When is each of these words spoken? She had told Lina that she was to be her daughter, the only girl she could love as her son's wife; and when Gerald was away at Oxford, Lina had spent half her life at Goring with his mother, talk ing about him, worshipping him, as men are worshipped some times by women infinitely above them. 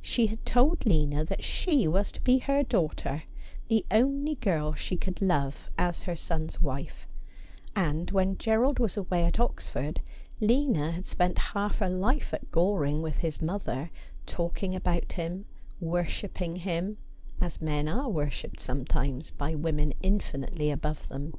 She 0.00 0.28
had 0.28 0.46
told 0.46 0.86
Lina 0.86 1.24
that 1.24 1.42
she 1.42 1.88
was 1.88 2.12
to 2.12 2.20
be 2.20 2.38
her 2.38 2.62
daughter, 2.62 3.24
the 3.66 3.84
only 3.90 4.36
girl 4.36 4.74
she 4.74 4.96
could 4.96 5.20
love 5.20 5.68
as 5.76 6.04
her 6.04 6.14
son's 6.14 6.60
wife; 6.60 7.08
and 7.74 8.08
when 8.12 8.38
Gerald 8.38 8.78
was 8.78 8.96
away 8.96 9.24
at 9.24 9.40
Oxford, 9.40 10.00
Lina 10.40 10.92
had 10.92 11.06
spent 11.06 11.38
half 11.56 11.78
her 11.78 11.90
life 11.90 12.32
at 12.32 12.52
Goring 12.52 13.02
with 13.02 13.16
his 13.16 13.42
mother, 13.42 13.90
talk 14.26 14.62
ing 14.62 14.76
about 14.76 15.14
him, 15.14 15.44
worshipping 15.80 16.54
him, 16.54 16.96
as 17.40 17.60
men 17.60 17.88
are 17.88 18.08
worshipped 18.08 18.60
some 18.60 18.84
times 18.84 19.32
by 19.32 19.56
women 19.56 19.92
infinitely 20.02 20.70
above 20.70 21.08
them. 21.08 21.34